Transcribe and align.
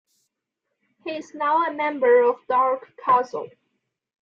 He 1.03 1.11
is 1.11 1.35
now 1.35 1.63
a 1.67 1.73
member 1.73 2.23
of 2.23 2.37
Dark 2.49 2.91
Castle. 3.05 3.49